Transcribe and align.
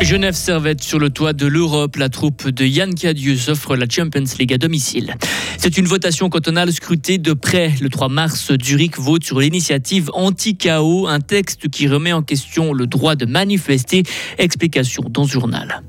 Genève 0.00 0.34
Servette 0.34 0.82
sur 0.82 0.98
le 0.98 1.10
toit 1.10 1.32
de 1.32 1.46
l'Europe. 1.46 1.96
La 1.96 2.08
troupe 2.08 2.48
de 2.48 2.64
Yann 2.64 2.94
Cadieux 2.94 3.48
offre 3.48 3.76
la 3.76 3.86
Champions 3.88 4.24
League 4.38 4.52
à 4.52 4.58
domicile. 4.58 5.16
C'est 5.58 5.76
une 5.76 5.86
votation 5.86 6.28
cantonale 6.30 6.72
scrutée 6.72 7.18
de 7.18 7.32
près. 7.32 7.74
Le 7.80 7.88
3 7.88 8.08
mars, 8.08 8.52
Zurich 8.62 8.98
vote 8.98 9.24
sur 9.24 9.40
l'initiative 9.40 10.10
anti-chaos, 10.14 11.08
un 11.08 11.20
texte 11.20 11.68
qui 11.68 11.88
remet 11.88 12.12
en 12.12 12.22
question 12.22 12.72
le 12.72 12.86
droit 12.86 13.16
de 13.16 13.26
manifester. 13.26 14.04
Explication 14.38 15.04
dans 15.10 15.24
ce 15.24 15.32
journal. 15.32 15.82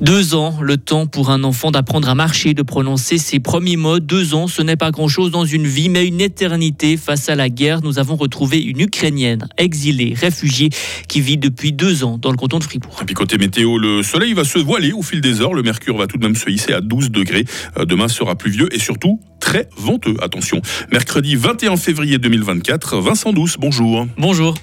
Deux 0.00 0.34
ans, 0.34 0.58
le 0.60 0.76
temps 0.76 1.06
pour 1.06 1.30
un 1.30 1.44
enfant 1.44 1.70
d'apprendre 1.70 2.08
à 2.08 2.14
marcher, 2.14 2.54
de 2.54 2.62
prononcer 2.62 3.18
ses 3.18 3.40
premiers 3.40 3.76
mots. 3.76 4.00
Deux 4.00 4.34
ans, 4.34 4.46
ce 4.46 4.62
n'est 4.62 4.76
pas 4.76 4.90
grand-chose 4.90 5.30
dans 5.30 5.44
une 5.44 5.66
vie, 5.66 5.88
mais 5.88 6.06
une 6.06 6.20
éternité. 6.20 6.96
Face 6.96 7.28
à 7.28 7.34
la 7.34 7.48
guerre, 7.48 7.82
nous 7.82 7.98
avons 7.98 8.16
retrouvé 8.16 8.60
une 8.62 8.80
Ukrainienne 8.80 9.46
exilée, 9.58 10.14
réfugiée, 10.16 10.70
qui 11.08 11.20
vit 11.20 11.36
depuis 11.36 11.72
deux 11.72 12.04
ans 12.04 12.18
dans 12.18 12.30
le 12.30 12.36
canton 12.36 12.58
de 12.58 12.64
Fribourg. 12.64 12.96
Et 13.02 13.04
puis 13.04 13.14
côté 13.14 13.38
météo, 13.38 13.78
le 13.78 14.02
soleil 14.02 14.32
va 14.32 14.44
se 14.44 14.58
voiler 14.58 14.92
au 14.92 15.02
fil 15.02 15.20
des 15.20 15.40
heures. 15.40 15.54
Le 15.54 15.62
mercure 15.62 15.96
va 15.96 16.06
tout 16.06 16.16
de 16.16 16.24
même 16.24 16.36
se 16.36 16.48
hisser 16.50 16.72
à 16.72 16.80
12 16.80 17.10
degrés. 17.10 17.44
Euh, 17.78 17.84
demain 17.84 18.08
sera 18.08 18.34
pluvieux 18.34 18.68
et 18.74 18.78
surtout 18.78 19.20
très 19.40 19.68
venteux. 19.76 20.16
Attention, 20.22 20.62
mercredi 20.90 21.36
21 21.36 21.76
février 21.76 22.18
2024, 22.18 22.98
Vincent 22.98 23.32
Douce, 23.32 23.56
bonjour. 23.58 24.06
Bonjour. 24.16 24.54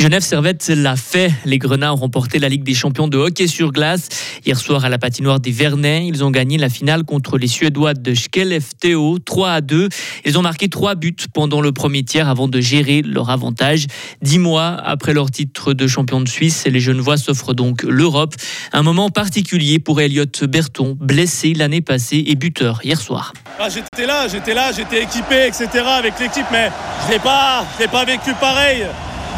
Genève 0.00 0.22
Servette 0.22 0.66
l'a 0.68 0.96
fait. 0.96 1.30
Les 1.44 1.58
Grenats 1.58 1.92
ont 1.92 1.96
remporté 1.96 2.38
la 2.38 2.48
Ligue 2.48 2.62
des 2.62 2.72
champions 2.72 3.06
de 3.06 3.18
hockey 3.18 3.46
sur 3.46 3.70
glace. 3.70 4.08
Hier 4.46 4.58
soir 4.58 4.86
à 4.86 4.88
la 4.88 4.96
patinoire 4.96 5.40
des 5.40 5.50
Vernets, 5.50 6.06
ils 6.06 6.24
ont 6.24 6.30
gagné 6.30 6.56
la 6.56 6.70
finale 6.70 7.04
contre 7.04 7.36
les 7.36 7.48
Suédois 7.48 7.92
de 7.92 8.14
Skellefteå 8.14 9.18
3 9.18 9.50
à 9.50 9.60
2. 9.60 9.90
Ils 10.24 10.38
ont 10.38 10.42
marqué 10.42 10.70
trois 10.70 10.94
buts 10.94 11.14
pendant 11.34 11.60
le 11.60 11.72
premier 11.72 12.02
tiers 12.02 12.30
avant 12.30 12.48
de 12.48 12.62
gérer 12.62 13.02
leur 13.02 13.28
avantage. 13.28 13.88
Dix 14.22 14.38
mois 14.38 14.68
après 14.68 15.12
leur 15.12 15.30
titre 15.30 15.74
de 15.74 15.86
champion 15.86 16.22
de 16.22 16.28
Suisse, 16.30 16.66
les 16.66 16.80
Genevois 16.80 17.18
s'offrent 17.18 17.52
donc 17.52 17.82
l'Europe. 17.82 18.34
Un 18.72 18.82
moment 18.82 19.10
particulier 19.10 19.80
pour 19.80 20.00
Elliot 20.00 20.24
Berton, 20.48 20.96
blessé 20.98 21.52
l'année 21.52 21.82
passée 21.82 22.24
et 22.26 22.36
buteur 22.36 22.80
hier 22.82 22.98
soir. 22.98 23.34
Ah, 23.58 23.68
j'étais 23.68 24.06
là, 24.06 24.28
j'étais 24.28 24.54
là, 24.54 24.72
j'étais 24.72 25.02
équipé, 25.02 25.46
etc. 25.46 25.68
avec 25.98 26.18
l'équipe, 26.18 26.46
mais 26.50 26.70
je 27.06 27.12
l'ai 27.12 27.18
pas 27.18 28.04
vécu 28.06 28.32
pareil 28.40 28.86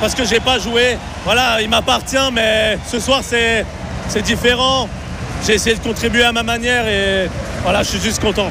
parce 0.01 0.15
que 0.15 0.25
j'ai 0.25 0.41
pas 0.41 0.59
joué. 0.59 0.97
Voilà, 1.25 1.61
il 1.61 1.69
m'appartient, 1.69 2.31
mais 2.33 2.79
ce 2.87 2.99
soir 3.01 3.23
c'est 3.23 3.65
différent. 4.23 4.89
J'ai 5.47 5.55
essayé 5.55 5.75
de 5.75 5.81
contribuer 5.81 6.23
à 6.23 6.33
ma 6.33 6.43
manière 6.43 6.87
et 6.87 7.29
voilà, 7.63 7.83
je 7.83 7.89
suis 7.89 8.01
juste 8.01 8.21
content. 8.21 8.51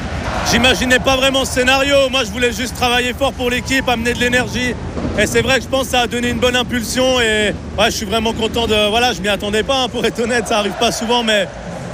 J'imaginais 0.50 0.98
pas 0.98 1.16
vraiment 1.16 1.44
ce 1.44 1.52
scénario. 1.52 2.08
Moi, 2.10 2.24
je 2.24 2.30
voulais 2.30 2.52
juste 2.52 2.76
travailler 2.76 3.14
fort 3.14 3.32
pour 3.32 3.48
l'équipe, 3.48 3.88
amener 3.88 4.12
de 4.12 4.18
l'énergie. 4.18 4.74
Et 5.18 5.26
c'est 5.26 5.40
vrai 5.40 5.58
que 5.58 5.64
je 5.64 5.68
pense 5.68 5.84
que 5.84 5.90
ça 5.92 6.00
a 6.00 6.06
donné 6.06 6.30
une 6.30 6.38
bonne 6.38 6.56
impulsion. 6.56 7.20
Et 7.20 7.54
ouais, 7.78 7.86
je 7.86 7.90
suis 7.90 8.06
vraiment 8.06 8.32
content 8.32 8.66
de. 8.66 8.88
Voilà, 8.90 9.12
je 9.12 9.20
m'y 9.20 9.28
attendais 9.28 9.62
pas, 9.62 9.84
hein, 9.84 9.88
pour 9.88 10.04
être 10.04 10.20
honnête, 10.20 10.48
ça 10.48 10.58
arrive 10.58 10.72
pas 10.72 10.92
souvent, 10.92 11.22
mais 11.22 11.46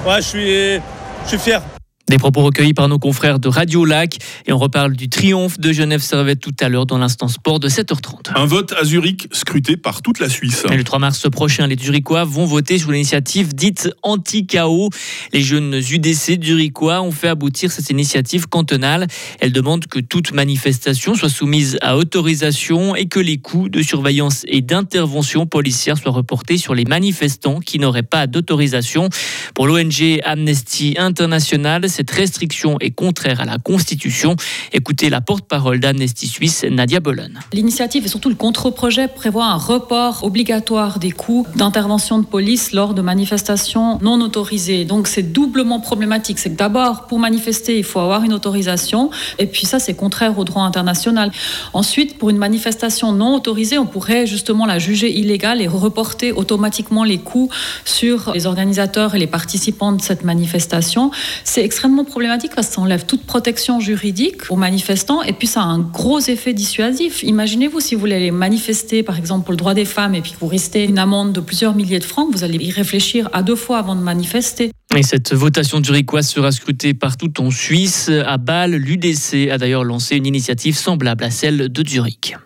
je 0.07 0.81
je 1.25 1.29
suis 1.29 1.39
fier. 1.39 1.61
Des 2.09 2.17
propos 2.17 2.41
recueillis 2.41 2.73
par 2.73 2.89
nos 2.89 2.99
confrères 2.99 3.39
de 3.39 3.49
Radio 3.49 3.85
Lac. 3.85 4.17
Et 4.47 4.53
on 4.55 4.57
reparle 4.57 4.97
du 4.97 5.11
triomphe 5.11 5.61
de 5.61 5.73
Genève 5.73 6.01
Servette 6.01 6.41
tout 6.41 6.55
à 6.59 6.71
l'heure 6.71 6.87
dans 6.87 6.97
l'instant 6.97 7.29
sport 7.29 7.61
de 7.61 7.69
7h30. 7.69 8.33
Un 8.35 8.47
vote 8.47 8.73
à 8.81 8.85
Zurich 8.85 9.29
scruté 9.31 9.77
par 9.77 10.01
toute 10.01 10.19
la 10.19 10.31
Suisse. 10.31 10.65
Et 10.71 10.77
le 10.77 10.85
3 10.85 11.01
mars 11.01 11.29
prochain, 11.31 11.67
les 11.67 11.77
Zurichois 11.77 12.25
vont 12.25 12.47
voter 12.47 12.79
sur 12.79 12.93
l'initiative 12.93 13.55
dite 13.55 13.91
anti-chaos. 14.03 14.89
Les 15.35 15.43
jeunes 15.43 15.75
UDC 15.75 16.43
zurichois 16.43 17.03
ont 17.03 17.13
fait 17.13 17.29
aboutir 17.29 17.71
cette 17.71 17.91
initiative 17.91 18.49
cantonale. 18.49 19.07
Elle 19.41 19.53
demande 19.53 19.87
que 19.87 19.99
toute 19.99 20.33
manifestation 20.33 21.15
soit 21.15 21.29
soumise 21.29 21.77
à 21.83 21.99
autorisation 21.99 22.97
et 22.97 23.05
que 23.05 23.21
les 23.21 23.37
coûts 23.37 23.69
de 23.69 23.83
surveillance 23.83 24.47
et 24.49 24.63
d'intervention 24.63 25.45
policière 25.45 25.99
soient 25.99 26.13
reportés 26.13 26.57
sur 26.57 26.75
les 26.75 26.87
manifestants 26.87 27.61
qui 27.61 27.79
n'auraient 27.79 28.03
pas 28.03 28.27
d'autorisation. 28.27 29.11
Pour 29.55 29.67
l'ONG 29.67 30.21
Amnesty 30.25 30.95
International, 30.97 31.87
cette 31.99 32.13
restriction 32.13 32.77
est 32.79 32.93
contraire 32.93 33.41
à 33.41 33.45
la 33.45 33.59
Constitution. 33.59 34.37
Écoutez 34.73 35.11
la 35.11 35.21
porte-parole 35.21 35.81
d'Amnesty 35.81 36.29
Suisse, 36.29 36.65
Nadia 36.71 37.01
Bolen. 37.01 37.41
L'initiative 37.53 38.05
et 38.05 38.09
surtout 38.09 38.29
le 38.29 38.37
contre-projet 38.37 39.09
prévoit 39.09 39.47
un 39.47 39.57
report 39.57 40.23
obligatoire 40.23 41.01
des 41.01 41.11
coûts 41.11 41.45
d'intervention 41.57 42.21
de 42.21 42.25
police 42.25 42.71
lors 42.71 42.95
de 42.95 43.03
manifestations 43.03 43.99
non 44.01 44.21
autorisées. 44.21 44.85
Donc 44.85 45.09
c'est 45.09 45.25
doublement 45.25 45.81
problématique. 45.81 46.39
C'est 46.39 46.51
que 46.51 46.57
d'abord, 46.57 47.09
pour 47.09 47.19
manifester, 47.19 47.77
il 47.77 47.83
faut 47.83 47.99
avoir 47.99 48.23
une 48.23 48.33
autorisation. 48.33 49.11
Et 49.41 49.47
puis 49.47 49.67
ça, 49.67 49.81
c'est 49.81 49.95
contraire 49.95 50.39
au 50.39 50.45
droit 50.45 50.63
international. 50.63 51.33
Ensuite, 51.73 52.17
pour 52.17 52.31
une 52.31 52.39
manifestation 52.39 53.11
non 53.11 53.35
autorisée, 53.35 53.77
on 53.77 53.87
pourrait 53.87 54.25
justement 54.25 54.67
la 54.67 54.79
juger 54.79 55.11
illégale 55.19 55.61
et 55.61 55.67
reporter 55.67 56.31
automatiquement 56.31 57.03
les 57.03 57.19
coûts 57.19 57.51
sur 57.85 58.31
les 58.35 58.47
organisateurs 58.47 59.17
et 59.17 59.19
les 59.19 59.27
participants 59.27 59.91
de 59.91 60.01
cette 60.01 60.23
manifestation. 60.23 61.11
C'est 61.43 61.65
extrêmement 61.65 61.88
problématique 62.05 62.53
parce 62.55 62.69
que 62.69 62.75
ça 62.75 62.81
enlève 62.81 63.07
toute 63.07 63.25
protection 63.25 63.81
juridique 63.81 64.51
aux 64.51 64.57
manifestants 64.57 65.23
et 65.23 65.33
puis 65.33 65.47
ça 65.47 65.63
a 65.63 65.65
un 65.65 65.81
gros 65.81 66.21
effet 66.21 66.53
dissuasif. 66.53 67.23
Imaginez-vous 67.23 67.81
si 67.81 67.95
vous 67.95 68.01
voulez 68.01 68.31
manifester, 68.31 69.03
par 69.03 69.19
exemple, 69.19 69.45
pour 69.45 69.53
le 69.53 69.57
droit 69.57 69.75
des 69.75 69.85
femmes 69.85 70.15
et 70.15 70.21
puis 70.21 70.33
que 70.33 70.39
vous 70.39 70.47
restez 70.47 70.85
une 70.85 70.99
amende 70.99 71.33
de 71.33 71.41
plusieurs 71.41 71.75
milliers 71.75 71.99
de 71.99 72.05
francs, 72.05 72.29
vous 72.33 72.45
allez 72.45 72.59
y 72.65 72.71
réfléchir 72.71 73.29
à 73.33 73.43
deux 73.43 73.57
fois 73.57 73.79
avant 73.79 73.97
de 73.97 74.01
manifester. 74.01 74.71
Et 74.97 75.03
cette 75.03 75.35
votation 75.35 75.83
zurichoise 75.83 76.29
sera 76.29 76.51
scrutée 76.51 76.95
partout 76.95 77.33
en 77.41 77.51
Suisse. 77.51 78.11
À 78.27 78.39
Bâle, 78.39 78.73
l'UDC 78.73 79.51
a 79.51 79.59
d'ailleurs 79.59 79.85
lancé 79.85 80.17
une 80.17 80.27
initiative 80.27 80.77
semblable 80.77 81.25
à 81.25 81.31
celle 81.31 81.69
de 81.69 81.87
Zurich. 81.87 82.37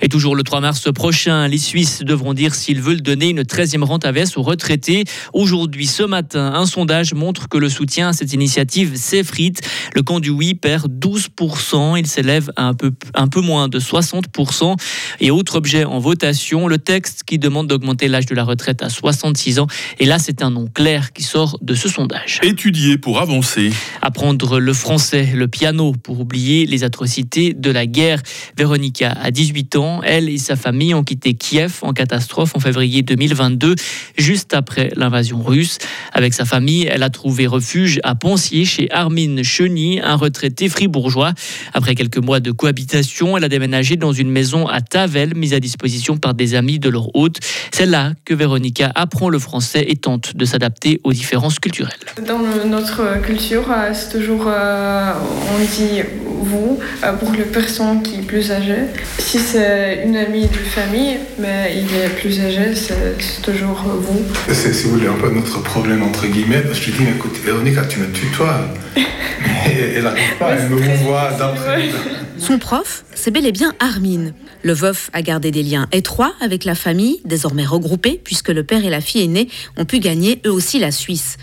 Et 0.00 0.08
toujours 0.08 0.36
le 0.36 0.42
3 0.42 0.60
mars 0.60 0.92
prochain, 0.92 1.48
les 1.48 1.58
Suisses 1.58 2.02
devront 2.02 2.34
dire 2.34 2.54
s'ils 2.54 2.80
veulent 2.80 3.02
donner 3.02 3.30
une 3.30 3.42
13e 3.42 3.82
rente 3.82 4.04
AVS 4.04 4.36
aux 4.36 4.42
retraités. 4.42 5.04
Aujourd'hui, 5.32 5.86
ce 5.86 6.02
matin, 6.02 6.52
un 6.54 6.66
sondage 6.66 7.14
montre 7.14 7.48
que 7.48 7.58
le 7.58 7.68
soutien 7.68 8.08
à 8.08 8.12
cette 8.12 8.32
initiative 8.32 8.96
s'effrite. 8.96 9.60
Le 9.94 10.02
camp 10.02 10.20
du 10.20 10.30
oui 10.30 10.54
perd 10.54 10.92
12%. 10.92 11.98
Il 11.98 12.06
s'élève 12.06 12.50
à 12.56 12.64
un 12.64 12.74
peu, 12.74 12.92
un 13.14 13.28
peu 13.28 13.40
moins 13.40 13.68
de 13.68 13.80
60%. 13.80 14.76
Et 15.20 15.30
autre 15.30 15.56
objet 15.56 15.84
en 15.84 15.98
votation, 15.98 16.68
le 16.68 16.78
texte 16.78 17.24
qui 17.24 17.38
demande 17.38 17.66
d'augmenter 17.66 18.08
l'âge 18.08 18.26
de 18.26 18.34
la 18.34 18.44
retraite 18.44 18.82
à 18.82 18.90
66 18.90 19.58
ans. 19.58 19.66
Et 19.98 20.04
là, 20.04 20.18
c'est 20.18 20.42
un 20.42 20.50
nom 20.50 20.66
clair 20.66 21.12
qui 21.12 21.22
sort 21.22 21.58
de 21.62 21.74
ce 21.74 21.88
sondage. 21.88 22.40
Étudier 22.42 22.98
pour 22.98 23.20
avancer. 23.20 23.72
Apprendre 24.02 24.60
le 24.60 24.72
français, 24.72 25.30
le 25.34 25.48
piano 25.48 25.92
pour 25.92 26.20
oublier 26.20 26.66
les 26.66 26.84
atrocités 26.84 27.54
de 27.54 27.70
la 27.70 27.86
guerre. 27.86 28.22
Véronica 28.56 29.10
a 29.10 29.30
18 29.30 29.76
ans 29.76 29.87
elle 30.02 30.28
et 30.28 30.38
sa 30.38 30.56
famille 30.56 30.94
ont 30.94 31.04
quitté 31.04 31.34
Kiev 31.34 31.78
en 31.82 31.92
catastrophe 31.92 32.52
en 32.54 32.60
février 32.60 33.02
2022, 33.02 33.74
juste 34.16 34.54
après 34.54 34.90
l'invasion 34.96 35.42
russe. 35.42 35.78
Avec 36.12 36.34
sa 36.34 36.44
famille, 36.44 36.88
elle 36.90 37.02
a 37.02 37.10
trouvé 37.10 37.46
refuge 37.46 38.00
à 38.04 38.14
Pensier 38.14 38.64
chez 38.64 38.90
Armin 38.90 39.42
Cheny, 39.42 40.00
un 40.00 40.16
retraité 40.16 40.68
fribourgeois. 40.68 41.32
Après 41.74 41.94
quelques 41.94 42.18
mois 42.18 42.40
de 42.40 42.50
cohabitation, 42.50 43.36
elle 43.36 43.44
a 43.44 43.48
déménagé 43.48 43.96
dans 43.96 44.12
une 44.12 44.30
maison 44.30 44.66
à 44.66 44.80
Tavel, 44.80 45.34
mise 45.34 45.54
à 45.54 45.60
disposition 45.60 46.16
par 46.16 46.34
des 46.34 46.54
amis 46.54 46.78
de 46.78 46.88
leur 46.88 47.14
hôte. 47.14 47.38
C'est 47.72 47.86
là 47.86 48.12
que 48.24 48.34
Véronica 48.34 48.90
apprend 48.94 49.28
le 49.28 49.38
français 49.38 49.84
et 49.88 49.96
tente 49.96 50.36
de 50.36 50.44
s'adapter 50.44 51.00
aux 51.04 51.12
différences 51.12 51.58
culturelles. 51.58 51.94
Dans 52.26 52.38
notre 52.66 53.20
culture, 53.22 53.70
euh, 53.70 53.90
c'est 53.92 54.18
toujours, 54.18 54.46
euh, 54.46 55.12
on 55.54 55.58
dit 55.60 56.02
vous 56.48 56.78
euh, 57.04 57.12
pour 57.14 57.32
le 57.32 57.44
personne 57.44 58.02
qui 58.02 58.20
est 58.20 58.22
plus 58.22 58.50
âgée. 58.50 58.84
Si 59.18 59.38
c'est 59.38 59.77
une 60.04 60.16
amie 60.16 60.46
de 60.46 60.56
famille, 60.56 61.18
mais 61.38 61.74
il 61.76 61.94
est 61.96 62.08
plus 62.20 62.40
âgé, 62.40 62.74
c'est 62.74 63.42
toujours 63.42 63.82
vous. 64.00 64.22
C'est, 64.52 64.72
si 64.72 64.84
vous 64.84 64.92
voulez, 64.92 65.06
un 65.06 65.14
peu 65.14 65.30
notre 65.30 65.62
problème, 65.62 66.02
entre 66.02 66.26
guillemets, 66.26 66.60
parce 66.60 66.78
que 66.78 66.86
je 66.86 66.90
dis, 66.92 67.02
mais 67.02 67.12
écoute, 67.12 67.36
Véronica, 67.44 67.84
tu 67.84 68.00
me 68.00 68.10
tutoies. 68.10 68.68
elle 68.96 70.02
n'arrive 70.02 70.36
pas, 70.38 70.52
elle 70.52 70.68
me 70.68 70.96
voit 71.04 71.30
d'après. 71.38 71.90
Son 72.38 72.58
prof, 72.58 73.04
c'est 73.14 73.30
bel 73.30 73.46
et 73.46 73.52
bien 73.52 73.74
Armin. 73.80 74.32
Le 74.62 74.72
veuf 74.72 75.10
a 75.12 75.22
gardé 75.22 75.50
des 75.50 75.62
liens 75.62 75.88
étroits 75.92 76.32
avec 76.40 76.64
la 76.64 76.74
famille, 76.74 77.20
désormais 77.24 77.64
regroupée, 77.64 78.20
puisque 78.22 78.48
le 78.48 78.64
père 78.64 78.84
et 78.84 78.90
la 78.90 79.00
fille 79.00 79.22
aînée 79.22 79.48
ont 79.76 79.84
pu 79.84 79.98
gagner 79.98 80.40
eux 80.46 80.52
aussi 80.52 80.78
la 80.78 80.90
Suisse. 80.90 81.36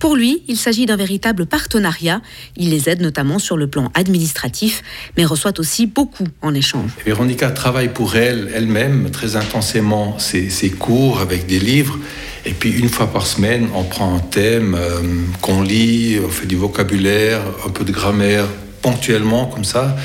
Pour 0.00 0.16
lui, 0.16 0.42
il 0.48 0.56
s'agit 0.56 0.86
d'un 0.86 0.96
véritable 0.96 1.44
partenariat. 1.44 2.22
Il 2.56 2.70
les 2.70 2.88
aide 2.88 3.02
notamment 3.02 3.38
sur 3.38 3.58
le 3.58 3.66
plan 3.66 3.92
administratif, 3.92 4.82
mais 5.18 5.26
reçoit 5.26 5.60
aussi 5.60 5.86
beaucoup 5.86 6.26
en 6.40 6.54
échange. 6.54 6.90
Véronica 7.04 7.50
travaille 7.50 7.90
pour 7.90 8.16
elle, 8.16 8.50
elle-même, 8.54 9.10
très 9.10 9.36
intensément 9.36 10.18
ses, 10.18 10.70
cours 10.70 11.20
avec 11.20 11.46
des 11.46 11.60
livres. 11.60 11.98
Et 12.46 12.52
puis 12.52 12.70
une 12.70 12.88
fois 12.88 13.12
par 13.12 13.26
semaine, 13.26 13.68
on 13.74 13.84
prend 13.84 14.16
un 14.16 14.20
thème 14.20 14.74
euh, 14.74 15.02
qu'on 15.42 15.60
lit, 15.60 16.18
on 16.24 16.30
fait 16.30 16.46
du 16.46 16.56
vocabulaire, 16.56 17.42
un 17.66 17.68
peu 17.68 17.84
de 17.84 17.92
grammaire, 17.92 18.46
ponctuellement 18.80 19.44
comme 19.46 19.64
ça. 19.64 19.98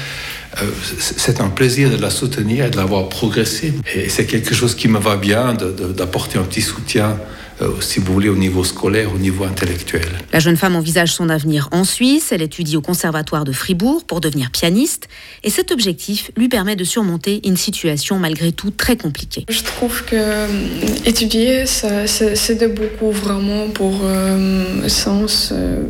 Euh, 0.61 0.65
c'est 0.99 1.39
un 1.39 1.47
plaisir 1.47 1.89
de 1.89 1.95
la 1.95 2.09
soutenir 2.09 2.65
et 2.65 2.69
de 2.69 2.75
la 2.75 2.83
voir 2.83 3.07
progresser. 3.07 3.73
Et 3.95 4.09
c'est 4.09 4.25
quelque 4.25 4.53
chose 4.53 4.75
qui 4.75 4.89
me 4.89 4.99
va 4.99 5.15
bien, 5.15 5.53
d'apporter 5.53 6.37
un 6.37 6.43
petit 6.43 6.61
soutien 6.61 7.17
euh, 7.61 7.79
si 7.79 7.99
vous 7.99 8.13
voulez, 8.13 8.29
au 8.29 8.35
niveau 8.35 8.63
scolaire, 8.63 9.13
au 9.13 9.17
niveau 9.17 9.45
intellectuel. 9.45 10.07
La 10.33 10.39
jeune 10.39 10.57
femme 10.57 10.75
envisage 10.75 11.13
son 11.13 11.29
avenir 11.29 11.69
en 11.71 11.83
Suisse. 11.83 12.31
Elle 12.31 12.41
étudie 12.41 12.77
au 12.77 12.81
conservatoire 12.81 13.45
de 13.45 13.51
Fribourg 13.51 14.03
pour 14.05 14.21
devenir 14.21 14.51
pianiste. 14.51 15.07
Et 15.43 15.49
cet 15.49 15.71
objectif 15.71 16.31
lui 16.35 16.49
permet 16.49 16.75
de 16.75 16.83
surmonter 16.83 17.41
une 17.47 17.57
situation 17.57 18.19
malgré 18.19 18.51
tout 18.51 18.71
très 18.71 18.97
compliquée. 18.97 19.45
Je 19.49 19.63
trouve 19.63 20.03
que 20.05 20.15
euh, 20.15 20.47
étudier, 21.05 21.65
c'est 21.65 22.59
de 22.59 22.67
beaucoup 22.67 23.11
vraiment 23.11 23.69
pour 23.69 24.01
euh, 24.03 24.87
sens 24.89 25.51
euh, 25.51 25.83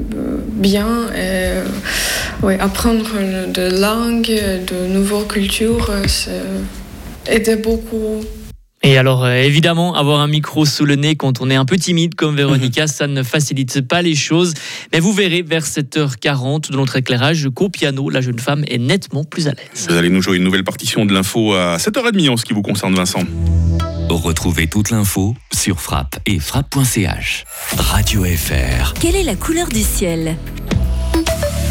bien 0.52 1.08
et 1.16 2.46
ouais, 2.46 2.60
apprendre 2.60 3.10
de 3.48 3.80
langues, 3.80 4.40
de 4.68 4.88
nouvelles 4.88 5.28
cultures, 5.28 5.92
c'est 6.08 6.42
aider 7.28 7.56
beaucoup 7.56 8.22
et 8.86 8.98
alors, 9.00 9.26
euh, 9.26 9.34
évidemment, 9.34 9.96
avoir 9.96 10.20
un 10.20 10.28
micro 10.28 10.64
sous 10.64 10.86
le 10.86 10.96
nez 10.96 11.16
quand 11.16 11.42
on 11.42 11.50
est 11.50 11.56
un 11.56 11.66
peu 11.66 11.76
timide 11.76 12.14
comme 12.14 12.36
Véronica, 12.38 12.86
ça 12.86 13.08
ne 13.08 13.24
facilite 13.24 13.82
pas 13.82 14.04
les 14.04 14.14
choses. 14.14 14.54
Mais 14.94 15.00
vous 15.00 15.12
verrez, 15.12 15.42
vers 15.42 15.66
7h40 15.66 16.72
de 16.72 16.78
notre 16.78 16.96
éclairage, 16.96 17.50
qu'au 17.54 17.70
piano, 17.70 18.10
la 18.12 18.22
jeune 18.22 18.38
femme 18.38 18.64
est 18.68 18.78
nettement 18.78 19.24
plus 19.24 19.48
à 19.48 19.54
l'aise. 19.54 19.88
Vous 19.90 19.96
allez 19.96 20.10
nous 20.10 20.22
jouer 20.22 20.38
une 20.38 20.44
nouvelle 20.44 20.64
partition 20.64 21.06
de 21.06 21.14
l'info 21.14 21.54
à 21.54 21.78
7h30 21.78 22.30
en 22.30 22.38
ce 22.38 22.46
qui 22.46 22.54
vous 22.54 22.62
concerne, 22.62 22.94
Vincent. 22.94 23.24
Retrouvez 24.10 24.68
toute 24.68 24.92
l'info 24.92 25.36
sur 25.52 25.82
frappe 25.82 26.20
et 26.28 26.40
frappe.ch. 26.40 27.44
Radio 27.78 28.24
FR. 28.24 28.94
Quelle 28.94 29.16
est 29.16 29.24
la 29.24 29.36
couleur 29.36 29.68
du 29.68 29.82
ciel? 29.82 30.38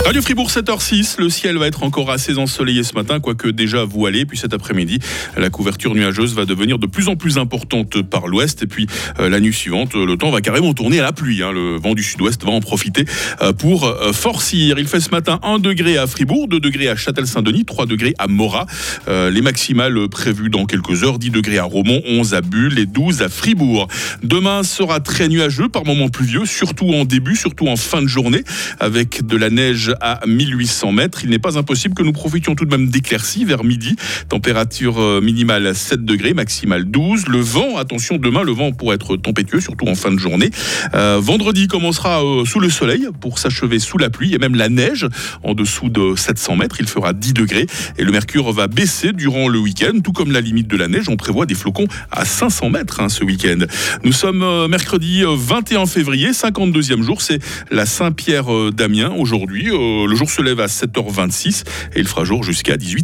Radio 0.04 0.20
Fribourg 0.20 0.50
7h06, 0.50 1.18
le 1.18 1.30
ciel 1.30 1.56
va 1.56 1.66
être 1.66 1.82
encore 1.82 2.10
assez 2.10 2.36
ensoleillé 2.36 2.82
ce 2.82 2.92
matin, 2.92 3.20
quoique 3.20 3.48
déjà 3.48 3.84
voilé. 3.84 4.26
Puis 4.26 4.36
cet 4.36 4.52
après-midi, 4.52 4.98
la 5.34 5.48
couverture 5.48 5.94
nuageuse 5.94 6.34
va 6.34 6.44
devenir 6.44 6.78
de 6.78 6.86
plus 6.86 7.08
en 7.08 7.16
plus 7.16 7.38
importante 7.38 8.02
par 8.02 8.26
l'ouest. 8.26 8.62
Et 8.62 8.66
puis 8.66 8.86
euh, 9.18 9.30
la 9.30 9.40
nuit 9.40 9.54
suivante, 9.54 9.94
le 9.94 10.14
temps 10.18 10.30
va 10.30 10.42
carrément 10.42 10.74
tourner 10.74 11.00
à 11.00 11.04
la 11.04 11.12
pluie. 11.12 11.42
Hein. 11.42 11.52
Le 11.52 11.78
vent 11.78 11.94
du 11.94 12.02
sud-ouest 12.02 12.44
va 12.44 12.50
en 12.50 12.60
profiter 12.60 13.06
euh, 13.40 13.54
pour 13.54 13.84
euh, 13.84 14.12
forcir. 14.12 14.78
Il 14.78 14.86
fait 14.88 15.00
ce 15.00 15.08
matin 15.08 15.40
1 15.42 15.58
degré 15.58 15.96
à 15.96 16.06
Fribourg, 16.06 16.48
2 16.48 16.60
degrés 16.60 16.88
à 16.88 16.96
Châtel-Saint-Denis, 16.96 17.64
3 17.64 17.86
degrés 17.86 18.14
à 18.18 18.26
Morat. 18.26 18.66
les 19.08 19.40
maximales 19.40 20.10
prévues 20.10 20.50
dans 20.50 20.66
quelques 20.66 21.02
heures, 21.02 21.18
10 21.18 21.30
degrés 21.30 21.58
à 21.58 21.64
Romont, 21.64 22.02
11 22.06 22.34
à 22.34 22.42
Bulle 22.42 22.78
et 22.78 22.84
12 22.84 23.22
à 23.22 23.30
Fribourg. 23.30 23.88
Demain 24.22 24.64
sera 24.64 25.00
très 25.00 25.28
nuageux, 25.28 25.70
par 25.70 25.86
moments 25.86 26.10
pluvieux, 26.10 26.44
surtout 26.44 26.92
en 26.92 27.06
début, 27.06 27.36
surtout 27.36 27.68
en 27.68 27.76
fin 27.76 28.02
de 28.02 28.06
journée, 28.06 28.44
avec 28.80 29.26
de 29.26 29.36
la 29.38 29.48
neige 29.48 29.93
à 30.00 30.20
1800 30.26 30.92
mètres. 30.92 31.20
Il 31.24 31.30
n'est 31.30 31.38
pas 31.38 31.58
impossible 31.58 31.94
que 31.94 32.02
nous 32.02 32.12
profitions 32.12 32.54
tout 32.54 32.64
de 32.64 32.76
même 32.76 32.88
d'éclaircies 32.88 33.44
vers 33.44 33.64
midi. 33.64 33.96
Température 34.28 35.00
euh, 35.00 35.20
minimale 35.20 35.74
7 35.74 36.04
degrés, 36.04 36.34
maximale 36.34 36.84
12. 36.84 37.28
Le 37.28 37.40
vent, 37.40 37.76
attention, 37.76 38.16
demain, 38.16 38.42
le 38.42 38.52
vent 38.52 38.72
pourrait 38.72 38.96
être 38.96 39.16
tempétueux, 39.16 39.60
surtout 39.60 39.86
en 39.86 39.94
fin 39.94 40.10
de 40.10 40.18
journée. 40.18 40.50
Euh, 40.94 41.18
vendredi 41.20 41.68
commencera 41.68 42.24
euh, 42.24 42.44
sous 42.44 42.60
le 42.60 42.70
soleil 42.70 43.08
pour 43.20 43.38
s'achever 43.38 43.78
sous 43.78 43.98
la 43.98 44.10
pluie 44.10 44.34
et 44.34 44.38
même 44.38 44.54
la 44.54 44.68
neige 44.68 45.06
en 45.42 45.54
dessous 45.54 45.88
de 45.88 46.14
700 46.16 46.56
mètres. 46.56 46.76
Il 46.80 46.86
fera 46.86 47.12
10 47.12 47.32
degrés 47.32 47.66
et 47.98 48.04
le 48.04 48.12
mercure 48.12 48.52
va 48.52 48.66
baisser 48.66 49.12
durant 49.12 49.48
le 49.48 49.58
week-end, 49.58 50.00
tout 50.02 50.12
comme 50.12 50.32
la 50.32 50.40
limite 50.40 50.68
de 50.68 50.76
la 50.76 50.88
neige. 50.88 51.08
On 51.08 51.16
prévoit 51.16 51.46
des 51.46 51.54
flocons 51.54 51.86
à 52.10 52.24
500 52.24 52.70
mètres 52.70 53.00
hein, 53.00 53.08
ce 53.08 53.24
week-end. 53.24 53.58
Nous 54.04 54.12
sommes 54.12 54.66
mercredi 54.68 55.22
21 55.26 55.86
février, 55.86 56.30
52e 56.30 57.02
jour. 57.02 57.22
C'est 57.22 57.38
la 57.70 57.86
Saint-Pierre 57.86 58.72
d'Amiens 58.72 59.12
aujourd'hui. 59.16 59.70
Le 60.06 60.14
jour 60.14 60.30
se 60.30 60.42
lève 60.42 60.60
à 60.60 60.66
7h26 60.66 61.64
et 61.94 62.00
il 62.00 62.06
fera 62.06 62.24
jour 62.24 62.42
jusqu'à 62.42 62.76
18h. 62.76 63.02